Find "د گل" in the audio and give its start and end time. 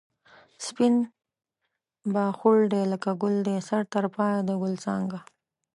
4.47-4.73